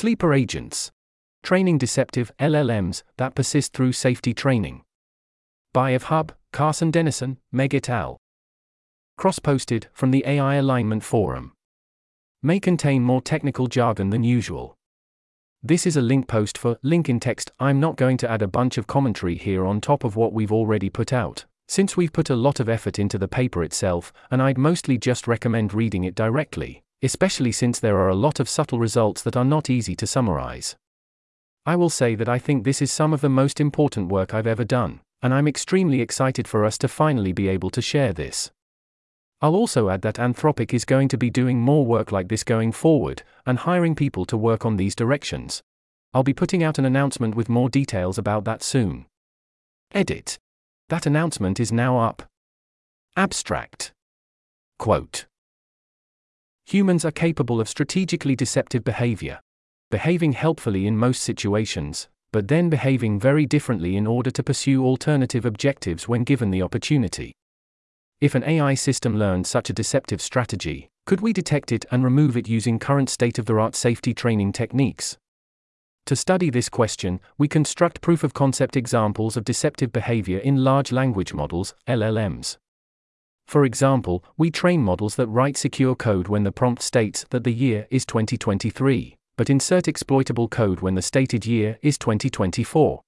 Sleeper 0.00 0.32
agents. 0.32 0.90
Training 1.42 1.76
deceptive 1.76 2.32
LLMs 2.40 3.02
that 3.18 3.34
persist 3.34 3.74
through 3.74 3.92
safety 3.92 4.32
training. 4.32 4.80
By 5.74 5.94
Hub, 5.98 6.32
Carson 6.54 6.90
Denison, 6.90 7.36
Meg 7.52 7.74
et 7.74 7.90
al. 7.90 8.16
Cross 9.18 9.40
posted 9.40 9.88
from 9.92 10.10
the 10.10 10.24
AI 10.26 10.54
Alignment 10.54 11.04
Forum. 11.04 11.52
May 12.42 12.58
contain 12.60 13.02
more 13.02 13.20
technical 13.20 13.66
jargon 13.66 14.08
than 14.08 14.24
usual. 14.24 14.74
This 15.62 15.86
is 15.86 15.98
a 15.98 16.00
link 16.00 16.26
post 16.26 16.56
for 16.56 16.78
link 16.82 17.10
in 17.10 17.20
text. 17.20 17.52
I'm 17.60 17.78
not 17.78 17.98
going 17.98 18.16
to 18.16 18.30
add 18.30 18.40
a 18.40 18.48
bunch 18.48 18.78
of 18.78 18.86
commentary 18.86 19.36
here 19.36 19.66
on 19.66 19.82
top 19.82 20.02
of 20.02 20.16
what 20.16 20.32
we've 20.32 20.50
already 20.50 20.88
put 20.88 21.12
out, 21.12 21.44
since 21.68 21.98
we've 21.98 22.14
put 22.14 22.30
a 22.30 22.36
lot 22.36 22.58
of 22.58 22.70
effort 22.70 22.98
into 22.98 23.18
the 23.18 23.28
paper 23.28 23.62
itself, 23.62 24.14
and 24.30 24.40
I'd 24.40 24.56
mostly 24.56 24.96
just 24.96 25.28
recommend 25.28 25.74
reading 25.74 26.04
it 26.04 26.14
directly, 26.14 26.84
especially 27.02 27.52
since 27.52 27.78
there 27.78 27.98
are 27.98 28.08
a 28.08 28.14
lot 28.14 28.40
of 28.40 28.48
subtle 28.48 28.78
results 28.78 29.22
that 29.22 29.36
are 29.36 29.44
not 29.44 29.70
easy 29.70 29.94
to 29.96 30.06
summarize. 30.06 30.76
I 31.66 31.76
will 31.76 31.90
say 31.90 32.14
that 32.14 32.28
I 32.28 32.38
think 32.38 32.64
this 32.64 32.82
is 32.82 32.90
some 32.90 33.12
of 33.12 33.20
the 33.20 33.28
most 33.28 33.60
important 33.60 34.08
work 34.08 34.34
I've 34.34 34.46
ever 34.46 34.64
done 34.64 35.00
and 35.22 35.34
I'm 35.34 35.48
extremely 35.48 36.00
excited 36.00 36.48
for 36.48 36.64
us 36.64 36.78
to 36.78 36.88
finally 36.88 37.32
be 37.32 37.48
able 37.48 37.70
to 37.70 37.82
share 37.82 38.12
this. 38.12 38.50
I'll 39.42 39.54
also 39.54 39.88
add 39.88 40.02
that 40.02 40.16
Anthropic 40.16 40.74
is 40.74 40.84
going 40.84 41.08
to 41.08 41.18
be 41.18 41.30
doing 41.30 41.60
more 41.60 41.84
work 41.84 42.12
like 42.12 42.28
this 42.28 42.44
going 42.44 42.72
forward, 42.72 43.22
and 43.46 43.58
hiring 43.58 43.94
people 43.94 44.24
to 44.26 44.36
work 44.36 44.66
on 44.66 44.76
these 44.76 44.94
directions. 44.94 45.62
I'll 46.12 46.22
be 46.22 46.34
putting 46.34 46.62
out 46.62 46.78
an 46.78 46.84
announcement 46.84 47.34
with 47.34 47.48
more 47.48 47.70
details 47.70 48.18
about 48.18 48.44
that 48.44 48.62
soon. 48.62 49.06
Edit. 49.92 50.38
That 50.88 51.06
announcement 51.06 51.60
is 51.60 51.72
now 51.72 51.98
up. 51.98 52.22
Abstract. 53.16 53.92
Quote 54.78 55.26
Humans 56.70 57.04
are 57.04 57.10
capable 57.10 57.60
of 57.60 57.68
strategically 57.68 58.36
deceptive 58.36 58.84
behavior, 58.84 59.40
behaving 59.90 60.34
helpfully 60.34 60.86
in 60.86 60.96
most 60.96 61.20
situations, 61.20 62.08
but 62.32 62.46
then 62.46 62.70
behaving 62.70 63.18
very 63.18 63.44
differently 63.44 63.96
in 63.96 64.06
order 64.06 64.30
to 64.30 64.44
pursue 64.44 64.84
alternative 64.84 65.44
objectives 65.44 66.06
when 66.06 66.22
given 66.22 66.52
the 66.52 66.62
opportunity. 66.62 67.32
If 68.20 68.36
an 68.36 68.44
AI 68.44 68.74
system 68.74 69.16
learned 69.18 69.48
such 69.48 69.68
a 69.68 69.72
deceptive 69.72 70.22
strategy, 70.22 70.88
could 71.06 71.20
we 71.20 71.32
detect 71.32 71.72
it 71.72 71.86
and 71.90 72.04
remove 72.04 72.36
it 72.36 72.48
using 72.48 72.78
current 72.78 73.10
state 73.10 73.40
of 73.40 73.46
the 73.46 73.56
art 73.56 73.74
safety 73.74 74.14
training 74.14 74.52
techniques? 74.52 75.18
To 76.06 76.14
study 76.14 76.50
this 76.50 76.68
question, 76.68 77.18
we 77.36 77.48
construct 77.48 78.00
proof 78.00 78.22
of 78.22 78.32
concept 78.32 78.76
examples 78.76 79.36
of 79.36 79.42
deceptive 79.42 79.90
behavior 79.92 80.38
in 80.38 80.62
large 80.62 80.92
language 80.92 81.34
models, 81.34 81.74
LLMs. 81.88 82.58
For 83.50 83.64
example, 83.64 84.22
we 84.38 84.52
train 84.52 84.80
models 84.80 85.16
that 85.16 85.26
write 85.26 85.56
secure 85.56 85.96
code 85.96 86.28
when 86.28 86.44
the 86.44 86.52
prompt 86.52 86.82
states 86.82 87.26
that 87.30 87.42
the 87.42 87.52
year 87.52 87.88
is 87.90 88.06
2023 88.06 89.16
but 89.40 89.48
insert 89.48 89.88
exploitable 89.88 90.48
code 90.48 90.82
when 90.82 90.96
the 90.96 91.00
stated 91.00 91.46
year 91.46 91.78
is 91.80 91.96
2024. 91.96 93.00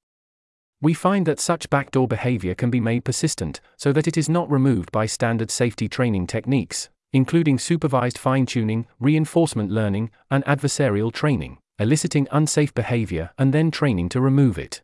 We 0.81 0.95
find 0.95 1.27
that 1.27 1.39
such 1.39 1.69
backdoor 1.69 2.09
behavior 2.09 2.55
can 2.55 2.71
be 2.71 2.81
made 2.81 3.05
persistent, 3.05 3.61
so 3.77 3.93
that 3.93 4.09
it 4.09 4.17
is 4.17 4.31
not 4.31 4.51
removed 4.51 4.91
by 4.91 5.05
standard 5.05 5.51
safety 5.51 5.91
training 5.91 6.29
techniques, 6.29 6.89
including 7.13 7.59
supervised 7.59 8.17
fine 8.17 8.47
tuning, 8.47 8.87
reinforcement 8.99 9.71
learning, 9.71 10.11
and 10.31 10.43
adversarial 10.47 11.13
training, 11.13 11.59
eliciting 11.79 12.27
unsafe 12.33 12.73
behavior 12.73 13.31
and 13.37 13.53
then 13.53 13.71
training 13.71 14.09
to 14.09 14.19
remove 14.19 14.59
it. 14.59 14.81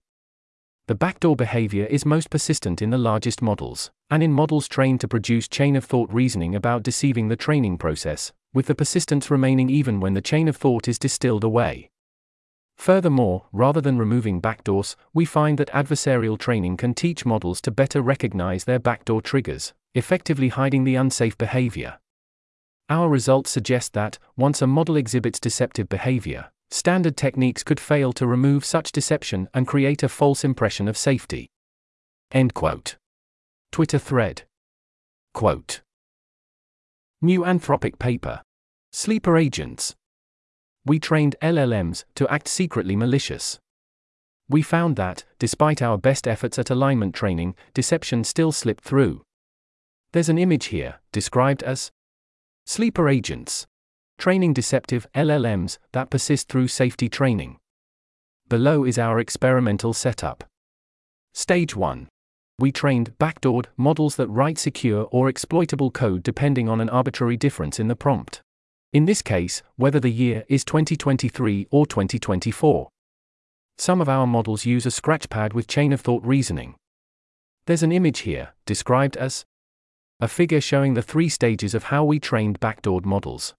The 0.88 0.94
backdoor 0.94 1.36
behavior 1.36 1.84
is 1.84 2.06
most 2.06 2.30
persistent 2.30 2.80
in 2.80 2.88
the 2.88 2.96
largest 2.96 3.42
models, 3.42 3.90
and 4.08 4.22
in 4.22 4.32
models 4.32 4.66
trained 4.66 5.02
to 5.02 5.08
produce 5.08 5.46
chain 5.46 5.76
of 5.76 5.84
thought 5.84 6.10
reasoning 6.10 6.54
about 6.54 6.82
deceiving 6.82 7.28
the 7.28 7.36
training 7.36 7.76
process, 7.76 8.32
with 8.54 8.64
the 8.64 8.74
persistence 8.74 9.30
remaining 9.30 9.68
even 9.68 10.00
when 10.00 10.14
the 10.14 10.22
chain 10.22 10.48
of 10.48 10.56
thought 10.56 10.88
is 10.88 10.98
distilled 10.98 11.44
away. 11.44 11.90
Furthermore, 12.78 13.44
rather 13.52 13.82
than 13.82 13.98
removing 13.98 14.40
backdoors, 14.40 14.96
we 15.12 15.26
find 15.26 15.58
that 15.58 15.68
adversarial 15.72 16.38
training 16.38 16.78
can 16.78 16.94
teach 16.94 17.26
models 17.26 17.60
to 17.60 17.70
better 17.70 18.00
recognize 18.00 18.64
their 18.64 18.78
backdoor 18.78 19.20
triggers, 19.20 19.74
effectively 19.94 20.48
hiding 20.48 20.84
the 20.84 20.94
unsafe 20.94 21.36
behavior. 21.36 21.98
Our 22.88 23.10
results 23.10 23.50
suggest 23.50 23.92
that, 23.92 24.18
once 24.38 24.62
a 24.62 24.66
model 24.66 24.96
exhibits 24.96 25.38
deceptive 25.38 25.90
behavior, 25.90 26.50
standard 26.70 27.16
techniques 27.16 27.62
could 27.62 27.80
fail 27.80 28.12
to 28.12 28.26
remove 28.26 28.64
such 28.64 28.92
deception 28.92 29.48
and 29.54 29.66
create 29.66 30.02
a 30.02 30.08
false 30.08 30.44
impression 30.44 30.88
of 30.88 30.96
safety. 30.96 31.48
End 32.32 32.54
quote. 32.54 32.96
Twitter 33.72 33.98
thread. 33.98 34.42
Quote. 35.34 35.82
New 37.22 37.40
Anthropic 37.40 37.98
paper. 37.98 38.42
Sleeper 38.92 39.36
agents. 39.36 39.94
We 40.84 40.98
trained 40.98 41.36
LLMs 41.42 42.04
to 42.14 42.28
act 42.28 42.48
secretly 42.48 42.96
malicious. 42.96 43.58
We 44.48 44.62
found 44.62 44.96
that, 44.96 45.24
despite 45.38 45.82
our 45.82 45.98
best 45.98 46.26
efforts 46.26 46.58
at 46.58 46.70
alignment 46.70 47.14
training, 47.14 47.54
deception 47.74 48.24
still 48.24 48.52
slipped 48.52 48.82
through. 48.84 49.22
There's 50.12 50.30
an 50.30 50.38
image 50.38 50.66
here, 50.66 51.00
described 51.12 51.62
as 51.62 51.90
Sleeper 52.64 53.08
agents. 53.08 53.66
Training 54.18 54.52
deceptive 54.52 55.06
LLMs 55.14 55.78
that 55.92 56.10
persist 56.10 56.48
through 56.48 56.68
safety 56.68 57.08
training. 57.08 57.58
Below 58.48 58.84
is 58.84 58.98
our 58.98 59.18
experimental 59.18 59.92
setup. 59.92 60.44
Stage 61.32 61.74
1 61.74 62.08
we 62.60 62.72
trained 62.72 63.16
backdoored 63.18 63.66
models 63.76 64.16
that 64.16 64.26
write 64.26 64.58
secure 64.58 65.06
or 65.12 65.28
exploitable 65.28 65.92
code 65.92 66.24
depending 66.24 66.68
on 66.68 66.80
an 66.80 66.90
arbitrary 66.90 67.36
difference 67.36 67.78
in 67.78 67.86
the 67.86 67.94
prompt. 67.94 68.42
In 68.92 69.04
this 69.04 69.22
case, 69.22 69.62
whether 69.76 70.00
the 70.00 70.10
year 70.10 70.44
is 70.48 70.64
2023 70.64 71.68
or 71.70 71.86
2024. 71.86 72.88
Some 73.76 74.00
of 74.00 74.08
our 74.08 74.26
models 74.26 74.66
use 74.66 74.86
a 74.86 74.88
scratchpad 74.88 75.52
with 75.52 75.68
chain 75.68 75.92
of 75.92 76.00
thought 76.00 76.24
reasoning. 76.24 76.74
There's 77.66 77.84
an 77.84 77.92
image 77.92 78.20
here, 78.20 78.54
described 78.66 79.16
as 79.16 79.44
a 80.20 80.26
figure 80.26 80.60
showing 80.60 80.94
the 80.94 81.02
three 81.02 81.28
stages 81.28 81.74
of 81.74 81.84
how 81.84 82.04
we 82.04 82.18
trained 82.18 82.58
backdoored 82.58 83.04
models. 83.04 83.54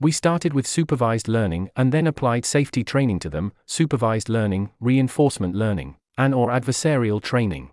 We 0.00 0.10
started 0.10 0.52
with 0.52 0.66
supervised 0.66 1.28
learning 1.28 1.70
and 1.76 1.92
then 1.92 2.06
applied 2.06 2.44
safety 2.44 2.82
training 2.82 3.20
to 3.20 3.30
them, 3.30 3.52
supervised 3.66 4.28
learning, 4.28 4.70
reinforcement 4.80 5.54
learning, 5.54 5.96
and 6.18 6.34
or 6.34 6.48
adversarial 6.48 7.22
training. 7.22 7.70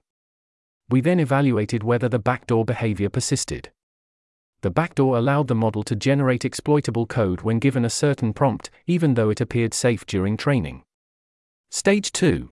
We 0.90 1.02
then 1.02 1.20
evaluated 1.20 1.84
whether 1.84 2.08
the 2.08 2.20
backdoor 2.20 2.66
behavior 2.66 3.10
persisted. 3.10 3.72
The 4.62 4.70
backdoor 4.70 5.18
allowed 5.18 5.48
the 5.48 5.56
model 5.56 5.82
to 5.84 5.96
generate 5.96 6.46
exploitable 6.46 7.08
code 7.08 7.42
when 7.42 7.58
given 7.58 7.84
a 7.84 7.90
certain 7.90 8.34
prompt, 8.34 8.70
even 8.86 9.16
though 9.16 9.32
it 9.32 9.42
appeared 9.42 9.74
safe 9.74 10.06
during 10.06 10.38
training. 10.38 10.84
Stage 11.72 12.12
2. 12.12 12.50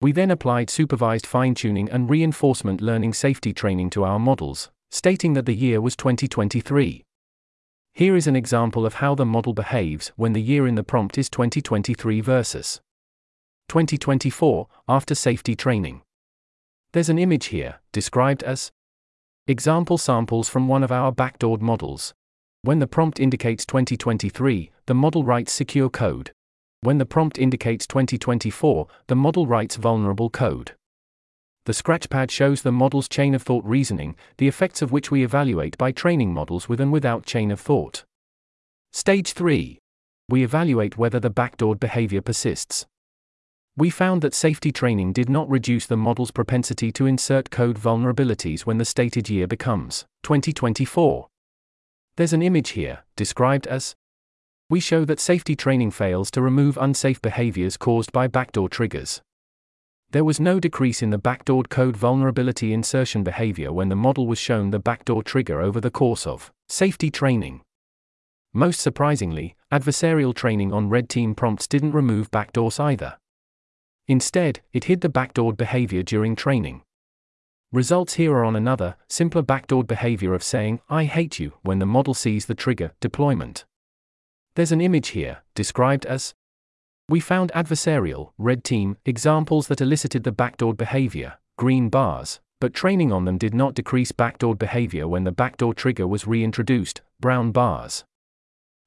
We 0.00 0.10
then 0.10 0.32
applied 0.32 0.70
supervised 0.70 1.26
fine 1.26 1.54
tuning 1.54 1.88
and 1.88 2.10
reinforcement 2.10 2.80
learning 2.80 3.12
safety 3.14 3.52
training 3.52 3.90
to 3.90 4.02
our 4.02 4.18
models, 4.18 4.70
stating 4.90 5.34
that 5.34 5.46
the 5.46 5.54
year 5.54 5.80
was 5.80 5.94
2023. 5.94 7.04
Here 7.94 8.16
is 8.16 8.26
an 8.26 8.36
example 8.36 8.86
of 8.86 8.94
how 8.94 9.14
the 9.14 9.26
model 9.26 9.52
behaves 9.52 10.12
when 10.16 10.32
the 10.32 10.40
year 10.40 10.66
in 10.66 10.76
the 10.76 10.82
prompt 10.82 11.18
is 11.18 11.28
2023 11.28 12.22
versus 12.22 12.80
2024 13.68 14.66
after 14.88 15.14
safety 15.14 15.54
training. 15.54 16.00
There's 16.92 17.10
an 17.10 17.18
image 17.18 17.46
here, 17.46 17.80
described 17.92 18.42
as 18.42 18.70
example 19.46 19.98
samples 19.98 20.48
from 20.48 20.68
one 20.68 20.82
of 20.82 20.90
our 20.90 21.12
backdoored 21.12 21.60
models. 21.60 22.14
When 22.62 22.78
the 22.78 22.86
prompt 22.86 23.20
indicates 23.20 23.66
2023, 23.66 24.70
the 24.86 24.94
model 24.94 25.22
writes 25.22 25.52
secure 25.52 25.90
code. 25.90 26.32
When 26.80 26.96
the 26.96 27.06
prompt 27.06 27.38
indicates 27.38 27.86
2024, 27.86 28.86
the 29.08 29.16
model 29.16 29.46
writes 29.46 29.76
vulnerable 29.76 30.30
code. 30.30 30.72
The 31.64 31.72
scratchpad 31.72 32.30
shows 32.30 32.62
the 32.62 32.72
model's 32.72 33.08
chain 33.08 33.34
of 33.34 33.42
thought 33.42 33.64
reasoning, 33.64 34.16
the 34.38 34.48
effects 34.48 34.82
of 34.82 34.90
which 34.90 35.12
we 35.12 35.22
evaluate 35.22 35.78
by 35.78 35.92
training 35.92 36.34
models 36.34 36.68
with 36.68 36.80
and 36.80 36.92
without 36.92 37.24
chain 37.24 37.52
of 37.52 37.60
thought. 37.60 38.04
Stage 38.92 39.32
3. 39.32 39.78
We 40.28 40.42
evaluate 40.42 40.98
whether 40.98 41.20
the 41.20 41.30
backdoored 41.30 41.78
behavior 41.78 42.20
persists. 42.20 42.86
We 43.76 43.90
found 43.90 44.22
that 44.22 44.34
safety 44.34 44.72
training 44.72 45.12
did 45.12 45.30
not 45.30 45.48
reduce 45.48 45.86
the 45.86 45.96
model's 45.96 46.32
propensity 46.32 46.90
to 46.92 47.06
insert 47.06 47.50
code 47.50 47.78
vulnerabilities 47.78 48.62
when 48.62 48.78
the 48.78 48.84
stated 48.84 49.30
year 49.30 49.46
becomes 49.46 50.04
2024. 50.24 51.28
There's 52.16 52.32
an 52.32 52.42
image 52.42 52.70
here, 52.70 53.04
described 53.16 53.66
as 53.68 53.94
We 54.68 54.80
show 54.80 55.04
that 55.04 55.20
safety 55.20 55.54
training 55.54 55.92
fails 55.92 56.30
to 56.32 56.42
remove 56.42 56.76
unsafe 56.76 57.22
behaviors 57.22 57.76
caused 57.76 58.10
by 58.10 58.26
backdoor 58.26 58.68
triggers. 58.68 59.22
There 60.12 60.24
was 60.24 60.38
no 60.38 60.60
decrease 60.60 61.00
in 61.00 61.08
the 61.08 61.18
backdoored 61.18 61.70
code 61.70 61.96
vulnerability 61.96 62.74
insertion 62.74 63.24
behavior 63.24 63.72
when 63.72 63.88
the 63.88 63.96
model 63.96 64.26
was 64.26 64.38
shown 64.38 64.70
the 64.70 64.78
backdoor 64.78 65.22
trigger 65.22 65.62
over 65.62 65.80
the 65.80 65.90
course 65.90 66.26
of 66.26 66.52
safety 66.68 67.10
training. 67.10 67.62
Most 68.52 68.80
surprisingly, 68.80 69.56
adversarial 69.72 70.34
training 70.34 70.70
on 70.70 70.90
red 70.90 71.08
team 71.08 71.34
prompts 71.34 71.66
didn't 71.66 71.92
remove 71.92 72.30
backdoors 72.30 72.78
either. 72.78 73.16
Instead, 74.06 74.60
it 74.74 74.84
hid 74.84 75.00
the 75.00 75.08
backdoored 75.08 75.56
behavior 75.56 76.02
during 76.02 76.36
training. 76.36 76.82
Results 77.72 78.14
here 78.14 78.34
are 78.34 78.44
on 78.44 78.54
another, 78.54 78.96
simpler 79.08 79.42
backdoored 79.42 79.86
behavior 79.86 80.34
of 80.34 80.42
saying, 80.42 80.82
I 80.90 81.04
hate 81.04 81.38
you, 81.38 81.54
when 81.62 81.78
the 81.78 81.86
model 81.86 82.12
sees 82.12 82.44
the 82.44 82.54
trigger, 82.54 82.92
deployment. 83.00 83.64
There's 84.56 84.72
an 84.72 84.82
image 84.82 85.08
here, 85.08 85.38
described 85.54 86.04
as 86.04 86.34
We 87.12 87.20
found 87.20 87.52
adversarial, 87.52 88.32
red 88.38 88.64
team, 88.64 88.96
examples 89.04 89.66
that 89.66 89.82
elicited 89.82 90.24
the 90.24 90.32
backdoored 90.32 90.78
behavior, 90.78 91.34
green 91.58 91.90
bars, 91.90 92.40
but 92.58 92.72
training 92.72 93.12
on 93.12 93.26
them 93.26 93.36
did 93.36 93.52
not 93.52 93.74
decrease 93.74 94.12
backdoored 94.12 94.58
behavior 94.58 95.06
when 95.06 95.24
the 95.24 95.30
backdoor 95.30 95.74
trigger 95.74 96.06
was 96.06 96.26
reintroduced, 96.26 97.02
brown 97.20 97.52
bars. 97.52 98.04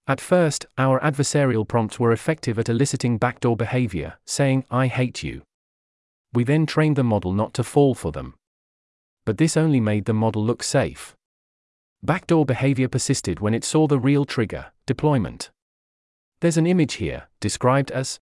At 0.08 0.20
first, 0.20 0.66
our 0.76 1.00
adversarial 1.02 1.68
prompts 1.68 2.00
were 2.00 2.12
effective 2.12 2.58
at 2.58 2.68
eliciting 2.68 3.20
backdoor 3.20 3.56
behavior, 3.56 4.16
saying, 4.26 4.66
I 4.72 4.88
hate 4.88 5.22
you. 5.22 5.44
We 6.34 6.44
then 6.44 6.66
trained 6.66 6.96
the 6.96 7.04
model 7.04 7.32
not 7.32 7.54
to 7.54 7.64
fall 7.64 7.94
for 7.94 8.12
them. 8.12 8.34
But 9.24 9.38
this 9.38 9.56
only 9.56 9.80
made 9.80 10.06
the 10.06 10.16
model 10.16 10.44
look 10.44 10.64
safe. 10.64 11.16
Backdoor 12.02 12.44
behavior 12.48 12.88
persisted 12.88 13.40
when 13.40 13.54
it 13.54 13.64
saw 13.64 13.86
the 13.86 14.00
real 14.00 14.26
trigger, 14.26 14.72
deployment. 14.88 15.52
There's 16.42 16.58
an 16.58 16.68
image 16.68 16.96
here, 16.96 17.28
described 17.40 17.92
as 17.92 18.20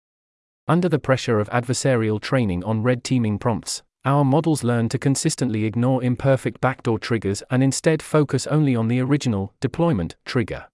Under 0.66 0.88
the 0.88 0.98
pressure 0.98 1.40
of 1.40 1.50
adversarial 1.50 2.20
training 2.20 2.64
on 2.64 2.82
red 2.82 3.04
teaming 3.04 3.38
prompts, 3.38 3.82
our 4.04 4.24
models 4.24 4.64
learn 4.64 4.88
to 4.88 4.98
consistently 4.98 5.64
ignore 5.64 6.02
imperfect 6.02 6.60
backdoor 6.60 6.98
triggers 6.98 7.42
and 7.50 7.62
instead 7.62 8.02
focus 8.02 8.46
only 8.46 8.74
on 8.74 8.88
the 8.88 9.00
original, 9.00 9.52
deployment, 9.60 10.16
trigger. 10.24 10.66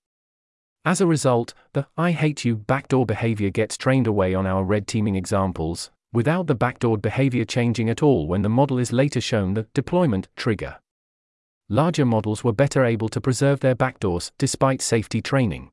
As 0.84 1.00
a 1.00 1.06
result, 1.06 1.54
the 1.72 1.86
I 1.96 2.12
hate 2.12 2.44
you 2.44 2.56
backdoor 2.56 3.06
behavior 3.06 3.50
gets 3.50 3.76
trained 3.76 4.06
away 4.06 4.34
on 4.34 4.46
our 4.46 4.62
red 4.62 4.86
teaming 4.86 5.16
examples, 5.16 5.90
without 6.12 6.46
the 6.46 6.54
backdoor 6.54 6.98
behavior 6.98 7.44
changing 7.44 7.90
at 7.90 8.02
all 8.02 8.28
when 8.28 8.42
the 8.42 8.48
model 8.48 8.78
is 8.78 8.92
later 8.92 9.20
shown 9.20 9.54
the 9.54 9.66
deployment 9.75 10.28
trigger. 10.36 10.76
Larger 11.69 12.04
models 12.04 12.44
were 12.44 12.52
better 12.52 12.84
able 12.84 13.08
to 13.08 13.20
preserve 13.20 13.60
their 13.60 13.75
backdoors 13.75 14.31
despite 14.38 14.82
safety 14.82 15.20
training. 15.20 15.70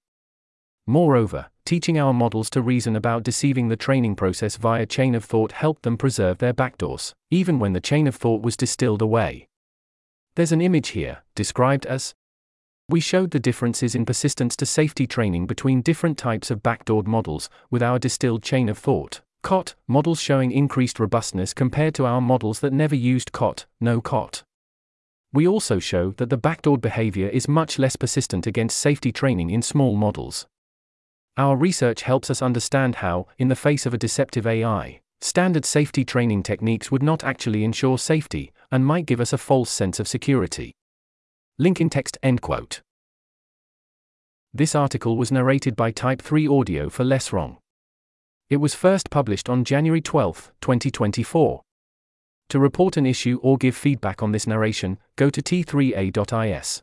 Moreover, 0.88 1.48
teaching 1.66 2.00
our 2.00 2.14
models 2.14 2.50
to 2.50 2.62
reason 2.62 2.96
about 2.96 3.24
deceiving 3.24 3.68
the 3.68 3.78
training 3.78 4.16
process 4.16 4.58
via 4.58 4.86
chain 4.86 5.16
of 5.16 5.24
thought 5.24 5.52
helped 5.52 5.84
them 5.84 5.98
preserve 5.98 6.40
their 6.40 6.54
backdoors, 6.54 7.14
even 7.30 7.60
when 7.60 7.74
the 7.74 7.80
chain 7.80 8.08
of 8.08 8.16
thought 8.16 8.42
was 8.42 8.58
distilled 8.58 9.02
away. 9.02 9.48
There's 10.36 10.52
an 10.52 10.62
image 10.62 10.90
here, 10.90 11.24
described 11.36 11.86
as 11.86 12.14
We 12.90 13.00
showed 13.00 13.32
the 13.32 13.40
differences 13.40 13.96
in 13.96 14.06
persistence 14.06 14.56
to 14.58 14.66
safety 14.66 15.06
training 15.06 15.46
between 15.46 15.82
different 15.82 16.18
types 16.18 16.52
of 16.52 16.64
backdoored 16.64 17.08
models, 17.08 17.50
with 17.70 17.84
our 17.84 18.00
distilled 18.00 18.44
chain 18.44 18.68
of 18.68 18.78
thought. 18.78 19.22
COT, 19.44 19.76
models 19.88 20.20
showing 20.20 20.52
increased 20.52 21.00
robustness 21.00 21.54
compared 21.54 21.96
to 21.96 22.06
our 22.06 22.22
models 22.22 22.60
that 22.60 22.74
never 22.74 22.96
used 22.96 23.32
COT, 23.32 23.66
no 23.80 24.02
COT. 24.02 24.44
We 25.32 25.48
also 25.48 25.80
show 25.80 26.12
that 26.18 26.30
the 26.30 26.38
backdoored 26.38 26.82
behavior 26.82 27.30
is 27.30 27.48
much 27.48 27.80
less 27.80 27.96
persistent 27.96 28.46
against 28.46 28.78
safety 28.78 29.12
training 29.12 29.52
in 29.52 29.62
small 29.62 29.96
models. 29.96 30.48
Our 31.38 31.56
research 31.56 32.02
helps 32.02 32.30
us 32.30 32.42
understand 32.42 32.96
how, 32.96 33.28
in 33.38 33.48
the 33.48 33.56
face 33.56 33.86
of 33.86 33.94
a 33.94 33.98
deceptive 33.98 34.46
AI, 34.46 35.00
standard 35.22 35.66
safety 35.66 36.04
training 36.04 36.44
techniques 36.44 36.92
would 36.92 37.04
not 37.04 37.24
actually 37.24 37.64
ensure 37.64 37.98
safety, 37.98 38.52
and 38.72 38.86
might 38.86 39.06
give 39.06 39.22
us 39.22 39.32
a 39.32 39.38
false 39.38 39.70
sense 39.70 40.00
of 40.00 40.08
security. 40.08 40.74
Link 41.58 41.80
in 41.80 41.90
text 41.90 42.18
end 42.22 42.42
quote. 42.42 42.82
This 44.54 44.76
article 44.76 45.16
was 45.16 45.32
narrated 45.32 45.78
by 45.78 45.92
Type 45.92 46.22
3 46.22 46.48
Audio 46.48 46.90
for 46.90 47.06
Less 47.06 47.32
Wrong. 47.32 47.58
It 48.50 48.58
was 48.58 48.76
first 48.76 49.10
published 49.10 49.48
on 49.48 49.64
January 49.64 50.02
12, 50.02 50.52
2024. 50.60 51.62
To 52.50 52.60
report 52.60 52.98
an 52.98 53.06
issue 53.06 53.40
or 53.42 53.58
give 53.58 53.78
feedback 53.78 54.22
on 54.22 54.34
this 54.34 54.46
narration, 54.46 54.98
go 55.16 55.30
to 55.30 55.42
t3a.is. 55.42 56.82